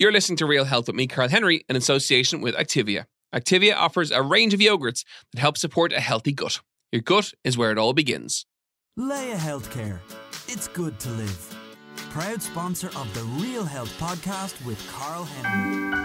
[0.00, 3.04] You're listening to Real Health with me, Karl Henry, in association with Activia.
[3.34, 6.60] Activia offers a range of yogurts that help support a healthy gut.
[6.90, 8.46] Your gut is where it all begins.
[8.96, 9.98] Laya Healthcare.
[10.48, 11.54] It's good to live.
[11.96, 15.98] Proud sponsor of the Real Health podcast with Karl Henry.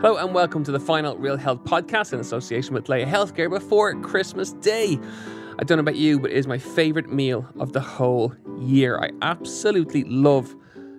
[0.00, 4.00] Hello and welcome to the final Real Health podcast in association with Laya Healthcare before
[4.00, 5.00] Christmas Day.
[5.58, 8.98] I don't know about you, but it is my favorite meal of the whole year.
[8.98, 10.54] I absolutely love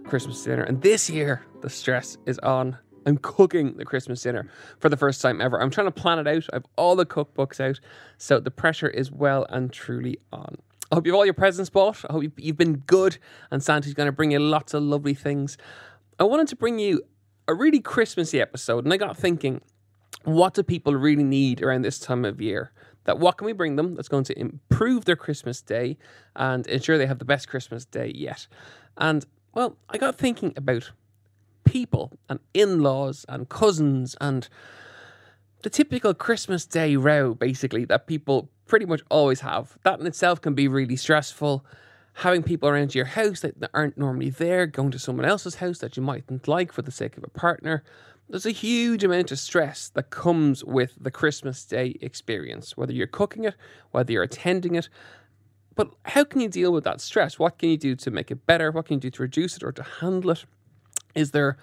[0.06, 2.78] Christmas dinner, and this year the stress is on.
[3.06, 4.48] I'm cooking the Christmas dinner
[4.80, 5.60] for the first time ever.
[5.60, 6.46] I'm trying to plan it out.
[6.54, 7.80] I have all the cookbooks out,
[8.18, 10.56] so the pressure is well and truly on.
[10.92, 12.06] I hope you have all your presents bought.
[12.08, 13.18] I hope you've been good,
[13.50, 15.58] and Santa's going to bring you lots of lovely things.
[16.20, 17.02] I wanted to bring you
[17.48, 19.62] a really Christmassy episode, and I got thinking,
[20.24, 22.72] what do people really need around this time of year?
[23.06, 25.98] That what can we bring them that's going to improve their Christmas day
[26.36, 28.48] and ensure they have the best Christmas day yet?
[28.98, 30.92] And well, I got thinking about
[31.64, 34.48] people and in laws and cousins and
[35.64, 39.78] the typical Christmas day row, basically, that people pretty much always have.
[39.84, 41.66] That in itself can be really stressful
[42.18, 45.98] having people around your house that aren't normally there, going to someone else's house that
[45.98, 47.84] you mightn't like for the sake of a partner.
[48.34, 53.06] There's a huge amount of stress that comes with the Christmas Day experience, whether you're
[53.06, 53.54] cooking it,
[53.92, 54.90] whether you're attending it.
[55.76, 57.38] But how can you deal with that stress?
[57.38, 58.72] What can you do to make it better?
[58.72, 60.46] What can you do to reduce it or to handle it?
[61.14, 61.58] Is there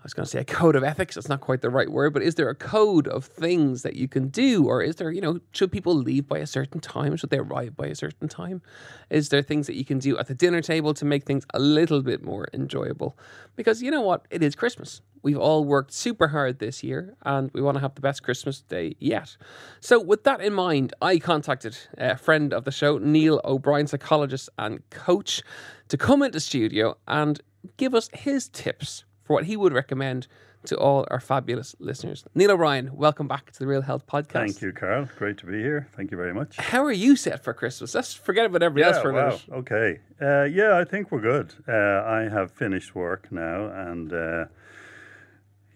[0.00, 1.16] I was going to say a code of ethics.
[1.16, 4.06] That's not quite the right word, but is there a code of things that you
[4.06, 4.66] can do?
[4.66, 7.16] Or is there, you know, should people leave by a certain time?
[7.16, 8.62] Should they arrive by a certain time?
[9.10, 11.58] Is there things that you can do at the dinner table to make things a
[11.58, 13.18] little bit more enjoyable?
[13.56, 14.24] Because you know what?
[14.30, 15.00] It is Christmas.
[15.22, 18.60] We've all worked super hard this year and we want to have the best Christmas
[18.60, 19.36] day yet.
[19.80, 24.48] So, with that in mind, I contacted a friend of the show, Neil O'Brien, psychologist
[24.58, 25.42] and coach,
[25.88, 27.40] to come into studio and
[27.76, 30.26] give us his tips for what he would recommend
[30.64, 32.24] to all our fabulous listeners.
[32.34, 34.32] Neil O'Brien, welcome back to the Real Health Podcast.
[34.32, 35.06] Thank you, Karl.
[35.18, 35.86] Great to be here.
[35.92, 36.56] Thank you very much.
[36.56, 37.94] How are you set for Christmas?
[37.94, 39.26] Let's forget about everybody yeah, else for a wow.
[39.26, 39.42] minute.
[39.50, 40.00] Okay.
[40.20, 41.52] Uh, yeah, I think we're good.
[41.68, 44.44] Uh, I have finished work now, and uh,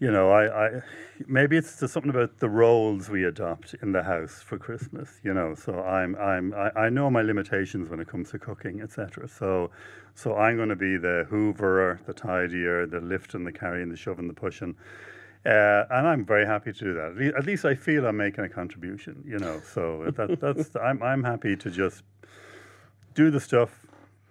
[0.03, 0.81] you know, I, I
[1.27, 5.21] maybe it's just something about the roles we adopt in the house for Christmas.
[5.23, 8.81] You know, so I'm I'm I, I know my limitations when it comes to cooking,
[8.81, 9.29] etc.
[9.29, 9.71] So
[10.13, 14.27] so I'm going to be the hooverer, the tidier, the lifting, the carrying, the shoving,
[14.27, 14.75] the pushing.
[15.45, 17.33] Uh, and I'm very happy to do that.
[17.37, 19.61] At least I feel I'm making a contribution, you know.
[19.73, 22.03] So that, that's I'm I'm happy to just
[23.13, 23.87] do the stuff,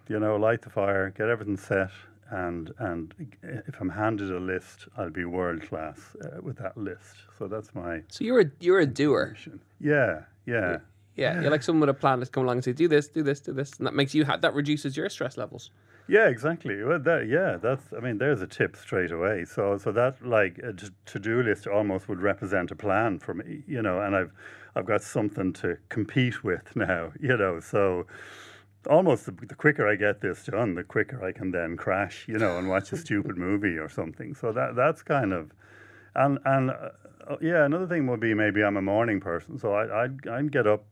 [0.06, 1.92] you know, light the fire, get everything set,
[2.32, 7.16] and and if I'm handed a list, I'll be world class uh, with that list.
[7.38, 8.02] So that's my.
[8.08, 9.36] So you're a you're a doer.
[9.80, 10.78] Yeah, yeah.
[11.14, 13.22] Yeah, you're like someone with a plan that's come along and say, "Do this, do
[13.22, 15.70] this, do this," and that makes you ha- that reduces your stress levels.
[16.08, 16.82] Yeah, exactly.
[16.82, 17.92] Well, that yeah, that's.
[17.92, 19.44] I mean, there's a tip straight away.
[19.44, 23.62] So so that like a to do list almost would represent a plan for me,
[23.66, 24.32] you know, and I've
[24.74, 27.60] I've got something to compete with now, you know.
[27.60, 28.06] So
[28.88, 32.38] almost the, the, quicker I get this done, the quicker I can then crash, you
[32.38, 34.34] know, and watch a stupid movie or something.
[34.34, 35.52] So that that's kind of,
[36.14, 40.04] and and uh, yeah, another thing would be maybe I'm a morning person, so I
[40.04, 40.84] I'd, I'd get up,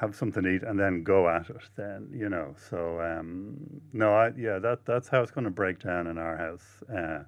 [0.00, 1.62] have something to eat, and then go at it.
[1.76, 3.56] Then you know, so um,
[3.92, 6.82] no, I yeah, that that's how it's going to break down in our house.
[6.94, 7.24] Uh,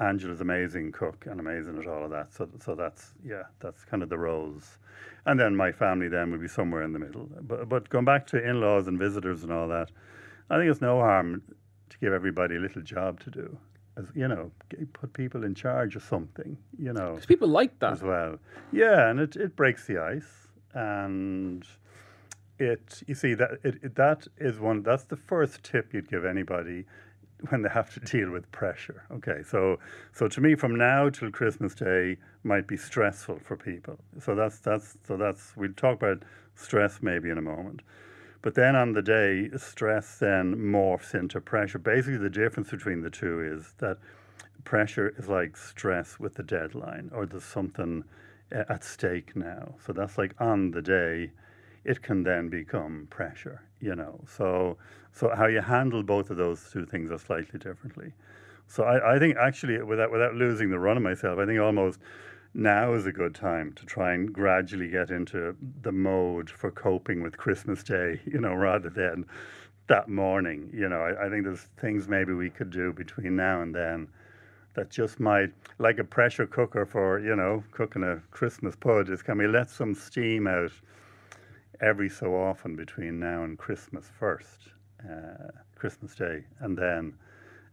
[0.00, 2.32] Angela's amazing cook and amazing at all of that.
[2.32, 4.78] So so that's yeah, that's kind of the roles
[5.26, 7.28] and then my family then would be somewhere in the middle.
[7.42, 9.90] But but going back to in-laws and visitors and all that,
[10.48, 11.42] I think it's no harm
[11.90, 13.58] to give everybody a little job to do.
[13.98, 14.50] As you know,
[14.92, 16.56] put people in charge of something.
[16.78, 18.38] You know, because people like that as well.
[18.72, 21.66] Yeah, and it, it breaks the ice, and
[22.58, 24.82] it you see that it, it that is one.
[24.82, 26.84] That's the first tip you'd give anybody
[27.48, 29.04] when they have to deal with pressure.
[29.10, 29.78] Okay, so
[30.12, 33.98] so to me, from now till Christmas Day might be stressful for people.
[34.20, 36.22] So that's that's so that's we'll talk about
[36.54, 37.82] stress maybe in a moment.
[38.42, 41.78] But then on the day, stress then morphs into pressure.
[41.78, 43.98] Basically, the difference between the two is that
[44.64, 48.04] pressure is like stress with the deadline, or there's something
[48.50, 49.74] at stake now.
[49.84, 51.32] So that's like on the day,
[51.86, 53.62] it can then become pressure.
[53.80, 54.76] You know, so
[55.12, 58.12] so how you handle both of those two things are slightly differently.
[58.66, 62.00] So I, I think actually without without losing the run of myself, I think almost
[62.54, 67.22] now is a good time to try and gradually get into the mode for coping
[67.22, 69.26] with Christmas Day, you know, rather than
[69.88, 70.70] that morning.
[70.72, 74.08] You know, I, I think there's things maybe we could do between now and then
[74.74, 79.22] that just might, like a pressure cooker for, you know, cooking a Christmas pud, is
[79.22, 80.72] can we let some steam out
[81.80, 84.68] every so often between now and Christmas first,
[85.04, 87.14] uh, Christmas Day, and then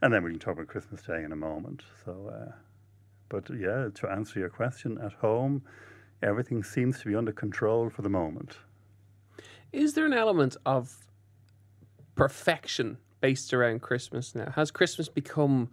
[0.01, 1.83] and then we can talk about Christmas Day in a moment.
[2.03, 2.51] So, uh,
[3.29, 5.63] but yeah, to answer your question, at home,
[6.21, 8.57] everything seems to be under control for the moment.
[9.71, 10.97] Is there an element of
[12.15, 14.51] perfection based around Christmas now?
[14.55, 15.69] Has Christmas become?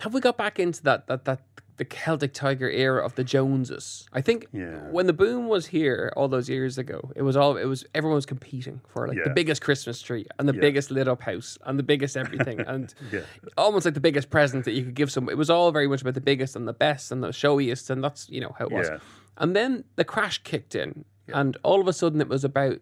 [0.00, 1.40] Have we got back into that that that
[1.76, 4.06] the Celtic Tiger era of the Joneses?
[4.12, 4.90] I think Yeah.
[4.90, 8.14] when the boom was here all those years ago, it was all it was everyone
[8.16, 10.60] was competing for like the biggest Christmas tree and the Yeah.
[10.60, 13.20] biggest lit up house and the biggest everything and Yeah.
[13.56, 15.32] almost like the biggest present that you could give someone.
[15.32, 18.02] It was all very much about the biggest and the best and the showiest, and
[18.04, 18.88] that's you know how it was.
[19.36, 22.78] And then the crash kicked in, and all of a sudden it was about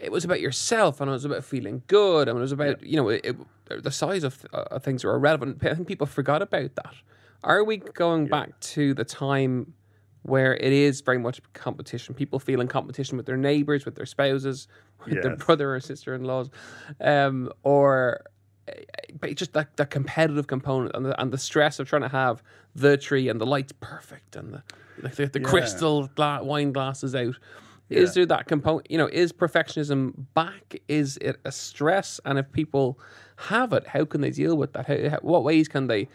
[0.00, 2.96] it was about yourself, and it was about feeling good, and it was about you
[2.96, 3.36] know it, it,
[3.84, 5.64] the size of uh, things were irrelevant.
[5.64, 6.94] I think people forgot about that.
[7.44, 9.74] Are we going back to the time
[10.22, 12.14] where it is very much competition?
[12.14, 14.68] People feel in competition with their neighbors, with their spouses,
[15.04, 16.50] with their brother or sister in laws,
[17.00, 18.22] um, or
[18.68, 18.72] uh,
[19.20, 22.42] but just that, that competitive component and the, and the stress of trying to have
[22.76, 24.62] the tree and the lights perfect and the
[25.02, 25.46] like the, the Yeah.
[25.48, 27.36] crystal gla- wine glasses out.
[27.90, 28.90] Is there that component?
[28.90, 30.80] You know, is perfectionism back?
[30.88, 32.20] Is it a stress?
[32.24, 32.98] And if people
[33.36, 34.86] have it, how can they deal with that?
[34.86, 36.08] How, how, what ways can they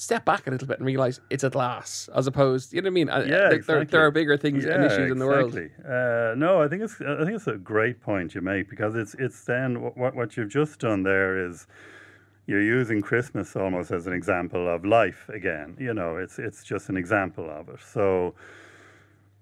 [0.00, 2.72] step back a little bit and realize it's a glass, as opposed?
[2.72, 3.08] You know what I mean?
[3.08, 3.84] Yeah, there, exactly.
[3.84, 5.54] there are bigger things and issues in the world.
[5.54, 5.84] exactly.
[5.84, 9.14] Uh, no, I think it's I think it's a great point you make because it's
[9.18, 11.66] it's then what what you've just done there is
[12.46, 15.76] you're using Christmas almost as an example of life again.
[15.78, 17.80] You know, it's it's just an example of it.
[17.80, 18.34] So.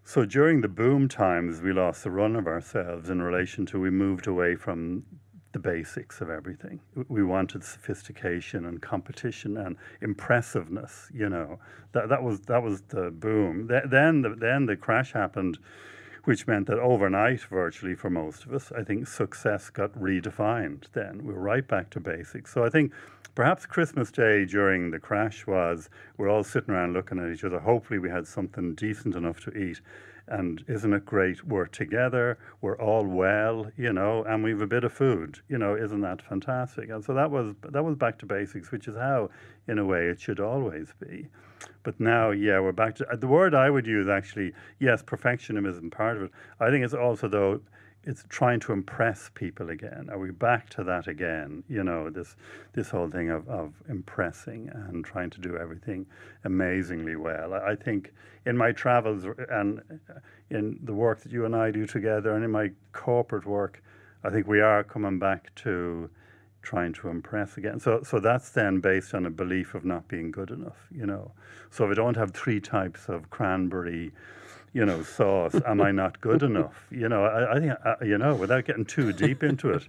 [0.05, 3.91] So during the boom times, we lost the run of ourselves in relation to we
[3.91, 5.05] moved away from
[5.53, 6.81] the basics of everything.
[7.09, 11.11] We wanted sophistication and competition and impressiveness.
[11.13, 11.59] You know,
[11.93, 13.69] that that was that was the boom.
[13.69, 15.59] Th- then the, then the crash happened,
[16.25, 20.85] which meant that overnight, virtually for most of us, I think success got redefined.
[20.93, 22.53] Then we were right back to basics.
[22.53, 22.93] So I think
[23.35, 27.59] perhaps Christmas Day during the crash was we're all sitting around looking at each other.
[27.61, 29.81] Hopefully, we had something decent enough to eat.
[30.31, 31.45] And isn't it great?
[31.45, 35.75] We're together, we're all well, you know, and we've a bit of food, you know,
[35.75, 36.91] isn't that fantastic?
[36.91, 39.31] And so that was that was back to basics, which is how,
[39.67, 41.29] in a way, it should always be.
[41.83, 44.53] But now, yeah, we're back to the word I would use actually.
[44.79, 46.31] Yes, perfectionism isn't part of it.
[46.61, 47.61] I think it's also though
[48.09, 50.09] it's trying to impress people again.
[50.11, 51.63] Are we back to that again?
[51.69, 52.37] You know, this
[52.73, 56.07] this whole thing of, of impressing and trying to do everything
[56.45, 57.53] amazingly well.
[57.53, 58.15] I, think
[58.47, 62.43] in my travels and uh, in the work that you and I do together and
[62.43, 63.83] in my corporate work,
[64.25, 66.09] I think we are coming back to
[66.63, 67.79] trying to impress again.
[67.79, 71.33] So so that's then based on a belief of not being good enough, you know.
[71.71, 74.13] So if I don't have three types of cranberry
[74.79, 75.57] you know, sauce.
[75.67, 76.87] Am I not good enough?
[76.91, 79.85] You know, I, I think, uh, you know, without getting too deep into it,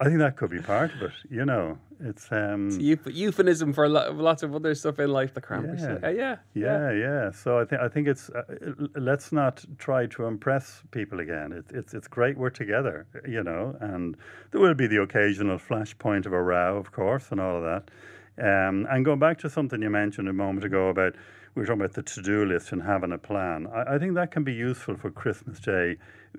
[0.00, 1.12] I think that could be part of it.
[1.30, 5.34] You know, it's um, Euph- euphemism for a lot, lots of other stuff in life.
[5.34, 5.78] The cranberry.
[5.78, 6.10] Yeah.
[6.10, 7.30] Yeah, yeah, yeah, yeah.
[7.32, 8.42] So I think I think it's uh,
[9.10, 11.52] let's not try to impress people again.
[11.52, 14.16] It, it's it's great we're together, you know, and
[14.50, 17.84] there will be the occasional flashpoint of a row, of course, and all of that.
[18.36, 21.14] Um, and going back to something you mentioned a moment ago about
[21.54, 23.68] we were talking about the to-do list and having a plan.
[23.72, 25.96] I, I think that can be useful for Christmas Day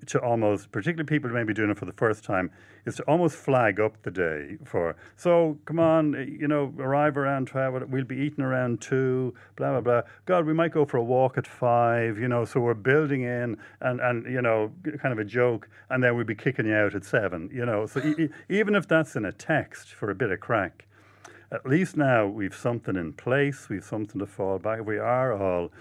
[0.08, 2.52] to almost, particularly people who may be doing it for the first time,
[2.86, 4.98] is to almost flag up the day for.
[5.16, 7.90] So come on, eh, you know, arrive around twelve.
[7.90, 9.34] We'll be eating around two.
[9.56, 10.02] Blah blah blah.
[10.26, 12.18] God, we might go for a walk at five.
[12.18, 16.04] You know, so we're building in and and you know, kind of a joke, and
[16.04, 17.50] then we'll be kicking you out at seven.
[17.54, 20.86] You know, so e- even if that's in a text for a bit of crack
[21.52, 24.86] at least now we've something in place, we've something to fall back.
[24.86, 25.72] We are all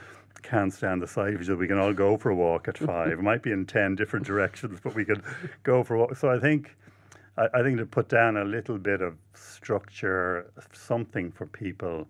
[0.43, 1.57] can't stand the sight of each other.
[1.57, 3.11] We can all go for a walk at five.
[3.13, 5.23] it might be in ten different directions, but we could
[5.63, 6.17] go for a walk.
[6.17, 6.77] So I think
[7.37, 12.07] I, I think to put down a little bit of structure, something for people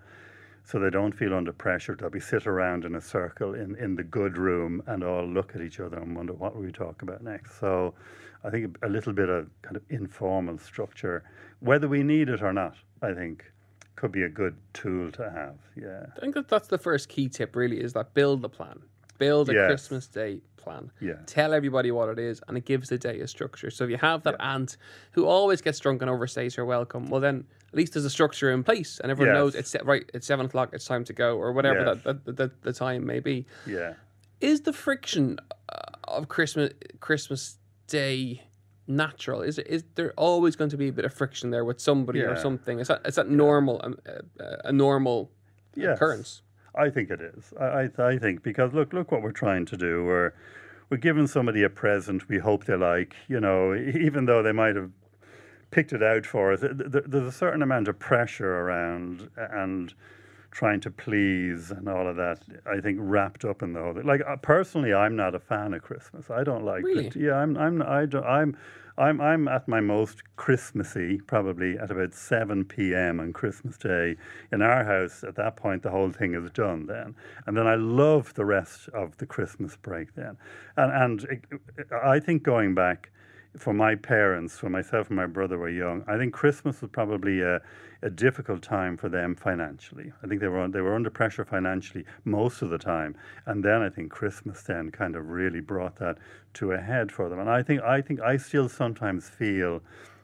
[0.66, 3.94] so they don't feel under pressure to be sit around in a circle in, in
[3.94, 7.02] the good room and all look at each other and wonder what will we talk
[7.02, 7.60] about next.
[7.60, 7.92] So
[8.42, 11.22] I think a little bit of kind of informal structure,
[11.60, 13.44] whether we need it or not, I think
[13.96, 15.54] could be a good tool to have.
[15.76, 16.06] Yeah.
[16.16, 17.54] I think that that's the first key tip.
[17.56, 18.80] Really, is that build the plan,
[19.18, 19.66] build a Yes.
[19.68, 20.90] Christmas Day plan.
[21.00, 21.14] Yeah.
[21.26, 23.70] Tell everybody what it is, and it gives the day a structure.
[23.70, 24.76] So if you have that aunt
[25.12, 28.50] who always gets drunk and overstays her welcome, well then at least there's a structure
[28.52, 29.40] in place, and everyone Yes.
[29.40, 30.10] knows it's right.
[30.14, 30.70] It's seven o'clock.
[30.72, 31.98] It's time to go, or whatever Yes.
[32.04, 33.46] that, that, that the time may be.
[33.66, 33.94] Yeah.
[34.40, 35.76] Is the friction uh,
[36.08, 38.42] of Christmas Christmas Day
[38.86, 39.42] natural?
[39.42, 42.20] Is it, is there always going to be a bit of friction there with somebody
[42.20, 42.78] or something?
[42.80, 45.30] Is that is that normal um, uh, a normal
[45.76, 45.96] Yes.
[45.96, 46.42] occurrence?
[46.76, 47.52] I think it is.
[47.60, 50.04] I, I, I think because look, look what we're trying to do.
[50.04, 50.32] We're
[50.90, 54.76] we're giving somebody a present we hope they like, you know, even though they might
[54.76, 54.90] have
[55.70, 56.60] picked it out for us.
[56.60, 59.92] th- th- There's a certain amount of pressure around and
[60.54, 62.38] trying to please and all of that.
[62.64, 63.92] I think wrapped up in the whole.
[63.92, 64.06] thing.
[64.06, 66.30] Like uh, personally, I'm not a fan of Christmas.
[66.30, 66.84] I don't like.
[66.84, 67.08] Really?
[67.08, 67.16] it.
[67.16, 67.58] Yeah, I'm.
[67.58, 67.82] I'm.
[67.82, 68.56] I don't, I'm.
[68.96, 69.20] I'm.
[69.20, 73.20] I'm at my most Christmassy probably at about seven p.m.
[73.20, 74.16] on Christmas Day
[74.52, 75.24] in our house.
[75.24, 78.88] At that point, the whole thing is done then, and then I love the rest
[78.94, 80.36] of the Christmas break then,
[80.76, 81.44] and and it,
[81.92, 83.10] I think going back
[83.56, 87.40] for my parents, when myself and my brother were young, I think Christmas was probably
[87.40, 87.60] a,
[88.02, 90.12] a difficult time for them financially.
[90.22, 93.82] I think they were they were under pressure financially most of the time, and then
[93.82, 96.18] I think Christmas then kind of really brought that
[96.54, 97.38] to a head for them.
[97.38, 99.82] And I think I think I still sometimes feel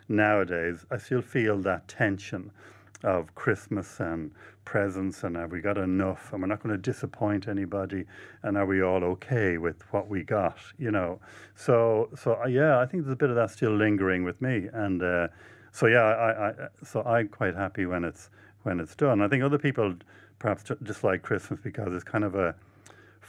[0.09, 2.51] nowadays I still feel that tension
[3.03, 4.31] of Christmas and
[4.65, 6.33] presents and have we got enough?
[6.33, 8.05] And we're not going to disappoint anybody
[8.43, 11.21] and are we all okay with what we got you know?
[11.55, 14.69] So so uh, yeah I think there's a bit of that still lingering with me
[14.73, 15.29] and uh,
[15.73, 16.53] so yeah I, I
[16.85, 18.31] so I'm quite happy when it's
[18.63, 19.23] when it's done.
[19.23, 19.95] I think other people
[20.39, 22.55] perhaps dislike Christmas because it's kind of a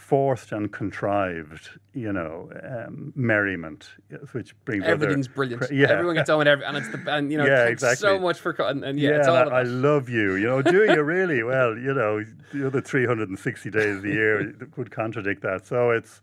[0.02, 3.92] forced and contrived you know um, merriment
[4.32, 5.62] which brings other Everything's brilliant.
[5.62, 8.00] cra- yeah Everyone gets on with every, and it's the and you know Yeah, thanks
[8.00, 10.36] so much for and, and yeah, yeah, it's all I, I love you.
[10.36, 11.44] You know, do you really?
[11.44, 15.66] Well, you know, the other 360 days of the year would contradict that.
[15.68, 16.22] So it's,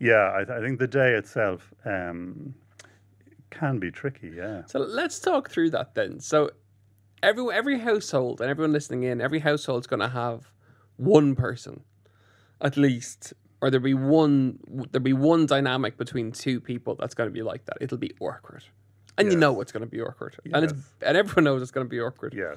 [0.00, 2.54] yeah, I, I think the day itself um,
[3.50, 4.32] can be tricky.
[4.36, 4.64] Yeah.
[4.66, 6.20] So let's talk through that then.
[6.20, 6.50] So
[7.22, 10.50] every every household and everyone listening in, every household's going to have
[10.96, 11.84] one person,
[12.60, 14.58] at least, or there'll be one
[14.92, 17.78] there'll be one dynamic between two people that's going to be like that.
[17.80, 18.64] It'll be awkward,
[19.16, 21.86] and you know it's going to be awkward, and it's and everyone knows it's going
[21.86, 22.34] to be awkward.
[22.34, 22.56] Yes.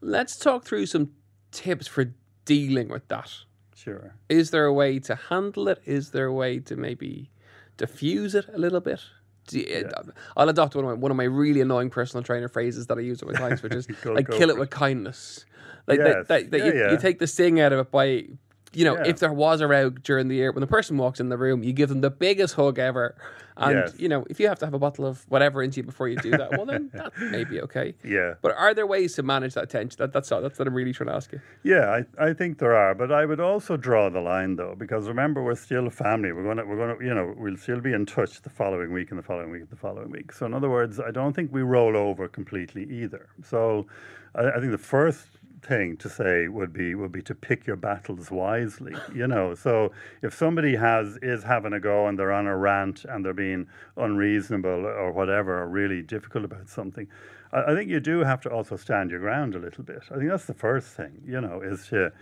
[0.00, 1.10] Let's talk through some
[1.52, 2.12] tips for
[2.44, 3.30] dealing with that.
[3.74, 4.14] Sure.
[4.28, 5.80] Is there a way to handle it?
[5.84, 7.30] Is there a way to maybe
[7.76, 9.00] diffuse it a little bit?
[9.48, 10.02] Do you- uh,
[10.36, 13.00] I'll adopt one of, my, one of my really annoying personal trainer phrases that I
[13.00, 15.44] use at my clients, which is like kill for it with kindness.
[15.88, 16.90] Like that, that, that Yeah, you, yeah.
[16.92, 18.26] you take the sting out of it by,
[18.74, 19.04] you know, Yeah.
[19.06, 21.62] if there was a row during the year, when the person walks in the room,
[21.62, 23.14] you give them the biggest hug ever.
[23.54, 23.94] And, Yes.
[23.98, 26.16] you know, if you have to have a bottle of whatever into you before you
[26.16, 27.94] do that, well, then that may be okay.
[28.02, 28.34] Yeah.
[28.40, 29.96] But are there ways to manage that tension?
[29.98, 30.40] That, that's all.
[30.40, 31.40] That's what I'm really trying to ask you.
[31.62, 35.06] Yeah, I, I think there are, but I would also draw the line though, because
[35.06, 36.32] remember we're still a family.
[36.32, 39.18] We're gonna we're gonna you know we'll still be in touch the following week and
[39.18, 40.32] the following week and the following week.
[40.32, 43.26] So in other words, I don't think we roll over completely either.
[43.44, 43.86] So
[44.34, 45.26] I, I think the first
[45.62, 48.94] thing to say would be would be to pick your battles wisely.
[49.14, 49.92] You know, so
[50.22, 53.68] if somebody has is having a go and they're on a rant and they're being
[53.96, 57.06] unreasonable or whatever, or really difficult about something,
[57.52, 60.02] I, I think you do have to also stand your ground a little bit.
[60.10, 61.22] I think that's the first thing.
[61.26, 62.12] You know, is to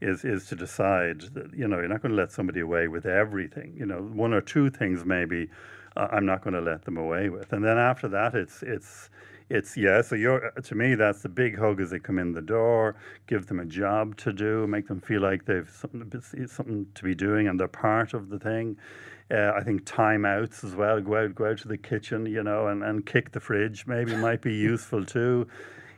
[0.00, 3.06] is is to decide that you know you're not going to let somebody away with
[3.06, 3.74] everything.
[3.76, 5.48] You know, one or two things maybe
[5.96, 9.10] uh, I'm not going to let them away with, and then after that, it's it's
[9.50, 10.00] it's yeah.
[10.00, 12.94] So you're to me that's the big hug as they come in the door.
[13.26, 17.04] Give them a job to do, make them feel like they've something to- something to
[17.04, 18.78] be doing and they're part of the thing.
[19.30, 21.00] Uh, I think timeouts as well.
[21.00, 23.86] Go out, go out to the kitchen, you know, and, and kick the fridge.
[23.86, 25.46] Maybe might be useful too.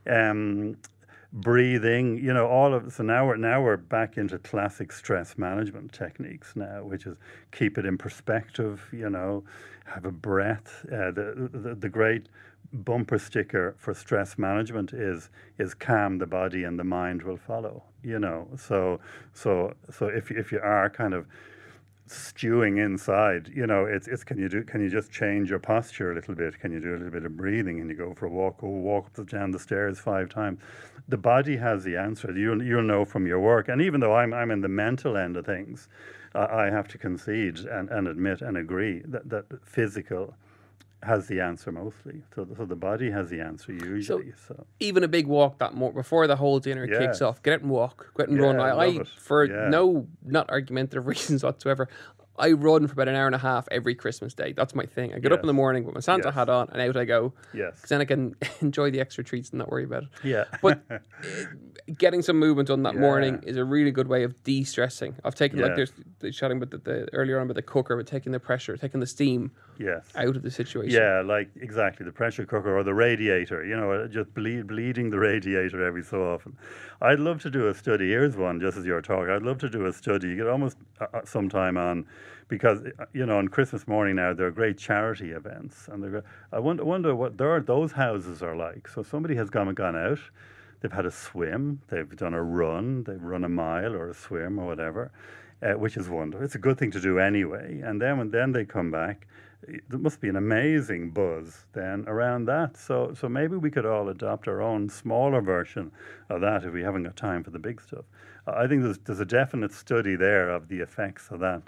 [0.06, 0.76] Um,
[1.32, 5.92] breathing, you know, all of so now we're now we're back into classic stress management
[5.92, 7.16] techniques now, which is
[7.52, 9.44] keep it in perspective, you know,
[9.86, 10.84] have a breath.
[10.86, 12.28] Uh, the, the the great
[12.72, 17.84] bumper sticker for stress management is is calm the body and the mind will follow.
[18.02, 19.00] You know, so
[19.32, 21.26] so so if if you are kind of
[22.06, 23.50] stewing inside.
[23.54, 26.34] You know, it's it's can you do can you just change your posture a little
[26.34, 26.58] bit?
[26.60, 28.68] Can you do a little bit of breathing and you go for a walk, go
[28.68, 30.60] walk up and down the stairs five times?
[31.08, 32.32] The body has the answer.
[32.32, 33.68] You'll you'll know from your work.
[33.68, 35.88] And even though I'm I'm in the mental end of things,
[36.34, 40.34] I have to concede and, and admit and agree that that physical
[41.02, 42.22] has the answer mostly.
[42.34, 44.32] So so the body has the answer usually.
[44.46, 47.42] So, even a big walk that more before the whole dinner kicks off.
[47.42, 48.56] Get out and walk, get out and run.
[48.56, 49.68] Yeah, I, I I for Yeah.
[49.68, 51.88] no not argumentative reasons whatsoever.
[52.38, 54.52] I run for about an hour and a half every Christmas day.
[54.52, 55.12] That's my thing.
[55.14, 56.34] I get up in the morning with my Santa Yes.
[56.34, 57.34] hat on and out I go.
[57.52, 57.74] yes.
[57.76, 60.08] Because then I can enjoy the extra treats and not worry about it.
[60.24, 60.44] Yeah.
[60.62, 60.98] But uh,
[61.98, 65.16] getting some movement on that morning is a really good way of de-stressing.
[65.24, 65.76] I've taken like Yeah.
[65.76, 68.76] there's the chatting about the, the earlier on about the cooker, but taking the pressure,
[68.76, 70.06] taking the steam yes.
[70.16, 70.98] out of the situation.
[70.98, 73.64] Yeah, like exactly the pressure cooker or the radiator.
[73.64, 76.56] You know, uh, just bleed, bleeding the radiator every so often.
[77.02, 78.08] I'd love to do a study.
[78.08, 79.30] Here's one, just as you're talking.
[79.30, 80.28] I'd love to do a study.
[80.28, 82.06] You get almost uh, uh, some time on,
[82.52, 82.80] because
[83.14, 87.14] you know on Christmas morning now there are great charity events, and I wonder, wonder
[87.16, 88.88] what there those houses are like.
[88.88, 90.20] So somebody has gone gone out.
[90.80, 91.80] They've had a swim.
[91.88, 93.04] They've done a run.
[93.04, 95.12] They've run a mile or a swim or whatever.
[95.62, 96.44] uh, which is wonderful.
[96.44, 97.80] It's a good thing to do anyway.
[97.84, 99.26] And then when then they come back,
[99.68, 102.76] eh, there must be an amazing buzz then around that.
[102.76, 105.92] So so maybe we could all adopt our own smaller version
[106.28, 108.04] of that if we haven't got time for the big stuff.
[108.46, 111.62] I think there's there's a definite study there of the effects of that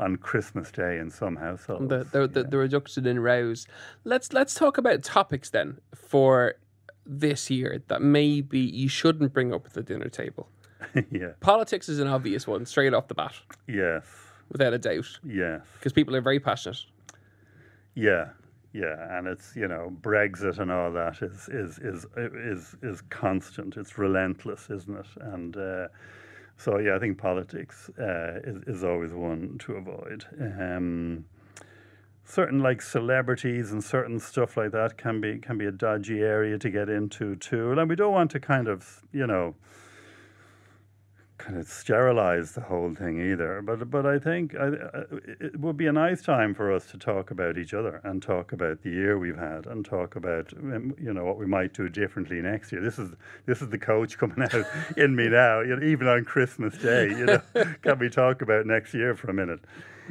[0.00, 1.88] on Christmas Day in some households.
[1.88, 3.66] The the, the, the reduction in rows.
[4.04, 6.54] Let's let's talk about topics then for
[7.06, 10.48] this year that maybe you shouldn't bring up at the dinner table.
[11.10, 11.32] yeah.
[11.40, 13.34] Politics is an obvious one, straight off the bat,
[13.66, 14.04] Yes.
[14.50, 15.62] without a doubt, Yes.
[15.78, 16.78] because people are very passionate.
[17.94, 18.30] Yeah,
[18.72, 23.76] yeah, and it's you know Brexit and all that is is is is is constant.
[23.76, 25.06] It's relentless, isn't it?
[25.20, 25.88] And uh,
[26.56, 30.24] so yeah, I think politics uh, is is always one to avoid.
[30.40, 31.24] Um,
[32.24, 36.58] certain like celebrities and certain stuff like that can be can be a dodgy area
[36.58, 39.54] to get into too, and we don't want to kind of you know
[41.44, 43.60] kind of sterilize the whole thing either.
[43.60, 44.68] But but I think I,
[45.40, 48.52] it would be a nice time for us to talk about each other and talk
[48.52, 51.88] about the year we've had and talk about um, you know what we might do
[51.88, 52.80] differently next year.
[52.80, 53.10] This is
[53.44, 54.64] this is the coach coming out
[54.96, 55.60] in me now.
[55.60, 57.42] You know, even on Christmas Day, you know,
[57.82, 59.60] can we talk about next year for a minute?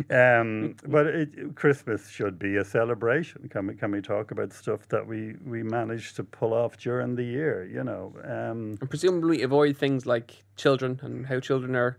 [0.09, 3.47] Um, but it, Christmas should be a celebration.
[3.49, 7.15] Can we can we talk about stuff that we we managed to pull off during
[7.15, 7.63] the year?
[7.65, 8.13] You know.
[8.23, 11.97] Um, And presumably avoid things like children and how children are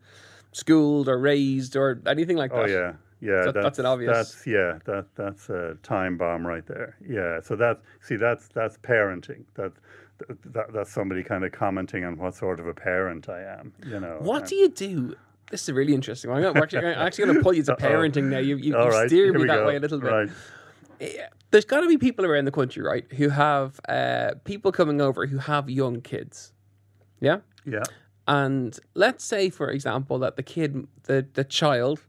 [0.52, 2.64] schooled or raised or anything like that.
[2.64, 3.44] Oh yeah, yeah.
[3.44, 4.78] That- that's an obvious- That's yeah.
[4.86, 6.96] That that's a time bomb right there.
[7.06, 7.40] Yeah.
[7.42, 9.44] So that see that's that's parenting.
[9.54, 9.72] That.
[10.52, 13.98] That, that's somebody kind of commenting on what sort of a parent I am, you
[13.98, 14.18] know.
[14.20, 15.16] What and- do you do?
[15.50, 16.44] This is a really interesting one.
[16.44, 18.38] I'm actually, I'm actually going to pull you to parenting now.
[18.38, 19.66] You, you, you right, steered me that go.
[19.66, 20.10] way a little bit.
[20.10, 20.28] Right.
[21.00, 25.00] Yeah, There's got to be people around the country, right, who have uh, people coming
[25.00, 26.52] over who have young kids.
[27.20, 27.38] Yeah?
[27.66, 27.82] Yeah.
[28.26, 32.00] And let's say, for example, that the kid, the, the child,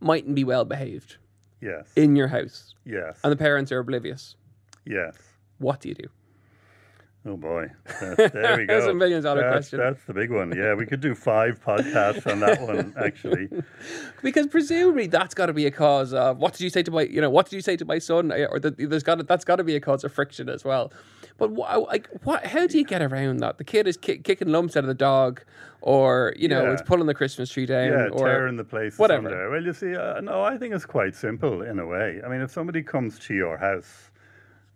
[0.00, 1.16] mightn't be well behaved
[1.60, 1.86] Yes.
[1.94, 3.18] in your house yes.
[3.22, 4.34] and the parents are oblivious.
[4.86, 5.14] yes.
[5.58, 6.08] What do you do?
[7.26, 7.68] Oh boy,
[8.00, 8.78] That's, there we go.
[8.78, 9.78] That's a million dollar that's, question.
[9.78, 10.56] That's the big one.
[10.56, 13.50] Yeah, we could do five podcasts on that one actually.
[14.22, 17.02] Because presumably that's got to be a cause of what did you say to my,
[17.02, 18.32] you know, what did you say to my son?
[18.32, 20.92] Or the, there's got that's got to be a cause of friction as well.
[21.36, 22.46] But like, what?
[22.46, 23.58] How do you get around that?
[23.58, 25.42] The kid is ki- kicking lumps out of the dog,
[25.82, 26.72] or you know, Yeah.
[26.72, 29.28] it's pulling the Christmas tree down, Yeah, or tearing the place whatever.
[29.28, 29.50] asunder.
[29.50, 32.20] Well, you see, uh, no, I think it's quite simple in a way.
[32.24, 34.09] I mean, if somebody comes to your house,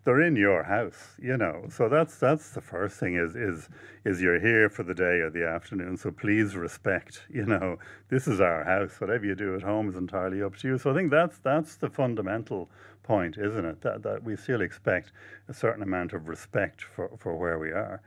[0.05, 1.65] they're in your house, you know.
[1.71, 3.69] So that's that's the first thing is is
[4.05, 5.97] is you're here for the day or the afternoon.
[5.97, 7.79] So please respect, you know,
[8.11, 9.01] this is our house.
[9.01, 10.79] Whatever you do at home is entirely up to you.
[10.79, 12.71] So I think that's that's the fundamental
[13.03, 13.81] point, isn't it?
[13.81, 15.13] That that we still expect
[15.49, 18.03] a certain amount of respect for, for where we are.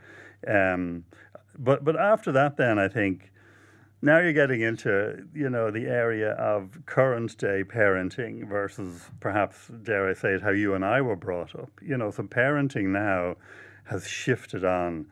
[0.48, 1.04] Um,
[1.58, 3.32] but but after that, then I think
[4.02, 10.10] now you're getting into you know the area of current day parenting versus perhaps dare
[10.10, 11.72] I say it how you and I were brought up.
[11.82, 13.36] You know, so parenting now
[13.86, 15.08] has shifted on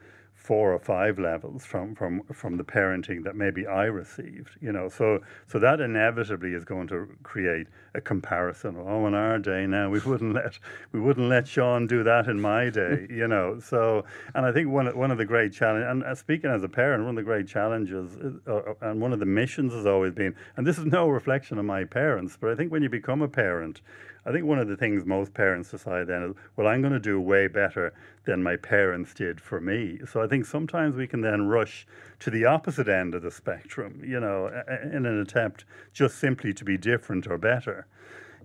[0.45, 4.51] four or five levels from from from the parenting that maybe I received.
[4.62, 8.75] You know, so so that inevitably is going to create a comparison.
[8.77, 10.60] Oh, in our day now we wouldn't let
[10.91, 13.08] we wouldn't let Sean do that in my day.
[13.21, 14.05] you know, so
[14.36, 16.69] and I think one of- one of the great challenge and uh, speaking as a
[16.69, 20.13] parent, one of the great challenges is, uh, and one of the missions has always
[20.13, 23.21] been, and this is no reflection of my parents, but I think when you become
[23.21, 23.81] a parent.
[24.25, 26.99] I think one of the things most parents decide then is, well, I'm going to
[26.99, 27.93] do way better
[28.25, 29.99] than my parents did for me.
[30.11, 31.85] So I think sometimes we can then rush
[32.21, 34.47] to the opposite end of the spectrum, you know,
[34.83, 37.85] in an attempt just simply to be different or better.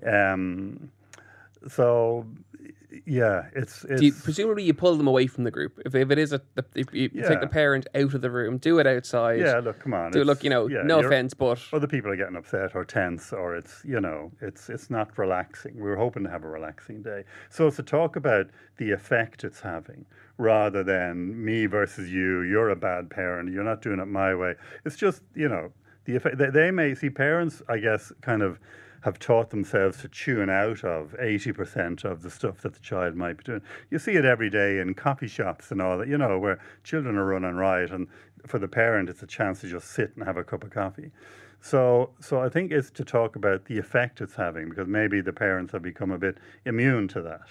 [0.07, 0.91] Um,
[1.69, 2.27] so,
[3.11, 5.81] yeah, it's it's you, presumably you pull them away from the group.
[5.85, 6.41] If, if it is a,
[6.75, 9.41] if you take the parent out of the room, do it outside.
[9.41, 9.59] yeah.
[9.59, 10.13] Look, come on.
[10.13, 13.33] Do look, you know, yeah, no offense, but other people are getting upset or tense
[13.33, 17.03] or it's you know it's it's not relaxing we were hoping to have a relaxing
[17.03, 18.47] day so it's to talk about
[18.77, 20.05] the effect it's having
[20.39, 24.55] rather than me versus you you're a bad parent you're not doing it my way
[24.85, 25.71] it's just you know
[26.05, 28.59] the effect they, they may see parents i guess kind of
[29.03, 33.39] have taught themselves to tune out of 80% of the stuff that the child might
[33.39, 33.63] be doing.
[33.91, 37.17] You see it every day in coffee shops and all that, you know, where children
[37.17, 38.09] are running riot, and
[38.47, 41.11] for the parent, it's a chance to just sit and have a cup of coffee.
[41.63, 45.33] So, so I think it's to talk about the effect it's having because maybe the
[45.33, 47.49] parents have become a bit immune to that.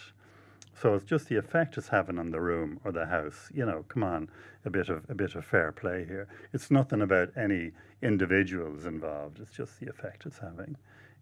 [0.82, 3.50] So it's just the effect it's having on the room or the house.
[3.54, 4.30] You know, come on,
[4.66, 6.28] a bit of a bit of fair play here.
[6.54, 9.40] It's nothing about any individuals involved.
[9.40, 10.78] It's just the effect it's having.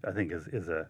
[0.05, 0.87] I think is is a,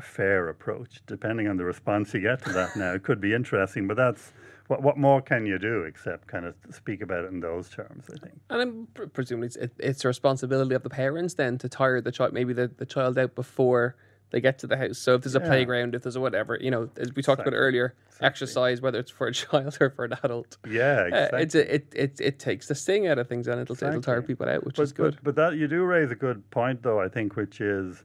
[0.00, 1.02] fair approach.
[1.06, 4.32] Depending on the response you get to that, now it could be interesting, but that's
[4.68, 8.06] what what more can you do except kind of speak about it in those terms?
[8.08, 8.40] I think.
[8.48, 12.00] And I'm pr- presumably it's, it, it's the responsibility of the parents then to tire
[12.00, 13.96] the child, maybe the, the child out before
[14.30, 14.98] they get to the house.
[14.98, 15.46] So if there's a Yeah.
[15.48, 17.58] playground, if there's a whatever, you know, as we talked about Exactly.
[17.58, 20.56] earlier, exercise, whether it's for a child or for an adult.
[20.68, 23.76] Yeah, Uh, it's a, it, it it takes the sting out of things and it'll,
[23.76, 25.16] it'll tire people out, which but, is good.
[25.16, 27.00] But, but that you do raise a good point, though.
[27.00, 28.04] I think, which is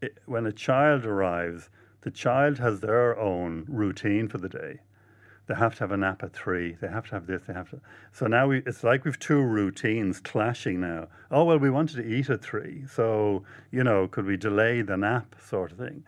[0.00, 1.68] it, when a child arrives,
[2.00, 4.80] the child has their own routine for the day.
[5.46, 6.76] They have to have a nap at three.
[6.80, 7.42] They have to have this.
[7.46, 7.80] They have to.
[8.12, 11.08] So now we, it's like we've two routines clashing now.
[11.30, 14.96] Oh well, we wanted to eat at three, so you know, could we delay the
[14.96, 16.04] nap, sort of thing?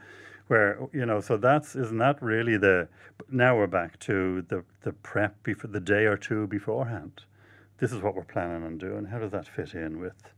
[0.46, 2.88] Where you know, so that's isn't that really the?
[3.28, 7.22] Now we're back to the the prep before the day or two beforehand
[7.78, 9.04] this is what we're planning on doing.
[9.04, 10.32] How does that fit in with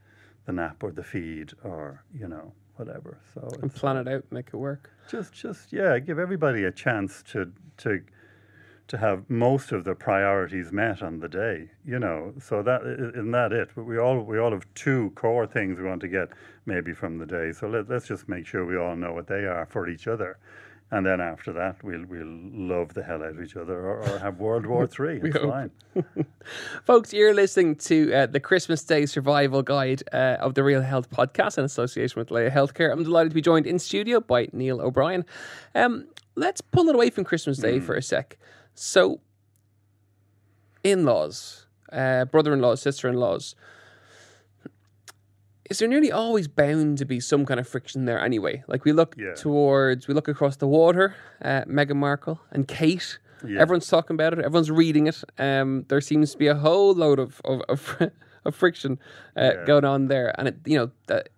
[0.47, 3.19] the nap or the feed or you know whatever?
[3.35, 4.91] So and it's plan it out, make it work.
[5.09, 8.03] just just yeah, give everybody a chance to to
[8.89, 11.71] to have most of their priorities met on the day.
[11.85, 13.71] You know, so that isn't that it.
[13.75, 16.29] But we all we all have two core things we want to get
[16.67, 17.53] maybe from the day.
[17.53, 20.39] So let, let's just make sure we all know what they are for each other.
[20.93, 24.19] And then after that, we'll we'll love the hell out of each other, or, or
[24.21, 25.21] have World War Three.
[25.21, 25.73] It's fine.
[26.85, 31.11] Folks, you're listening to uh, the Christmas Day Survival Guide uh, of the Real Health
[31.11, 32.93] Podcast in association with Laya Healthcare.
[32.93, 35.25] I'm delighted to be joined in studio by Neil O'Brien.
[35.75, 38.39] Um, let's pull it away from Christmas Day for a sec.
[38.81, 39.21] So,
[40.85, 43.55] in laws, uh, brother in laws, sister in laws,
[45.69, 48.63] is there nearly always bound to be some kind of friction there anyway?
[48.69, 49.35] Like we look Yeah.
[49.35, 53.19] towards, we look across the water, uh, Meghan Markle and Kate.
[53.45, 53.61] Yeah.
[53.61, 54.39] Everyone's talking about it.
[54.45, 55.25] Everyone's reading it.
[55.39, 57.97] Um, there seems to be a whole load of of, of,
[58.45, 58.99] of friction
[59.37, 59.65] uh, Yeah.
[59.65, 61.31] going on there, and it, you know, that,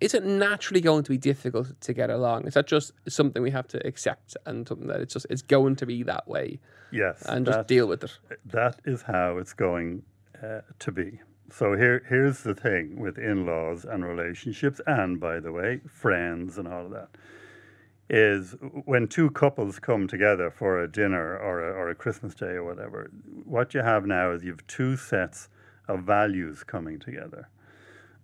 [0.00, 2.46] is it naturally going to be difficult to get along?
[2.46, 5.76] Is that just something we have to accept and something that it's just it's going
[5.76, 6.58] to be that way
[6.90, 8.12] Yes, and just deal with it?
[8.46, 10.02] that is how it's going
[10.42, 11.20] uh, to be.
[11.52, 16.68] So here, here's the thing with in-laws and relationships, and by the way, friends and
[16.68, 17.08] all of that,
[18.08, 22.52] is when two couples come together for a dinner or a, or a Christmas day
[22.52, 23.10] or whatever.
[23.44, 25.48] What you have now is you have two sets
[25.88, 27.48] of values coming together.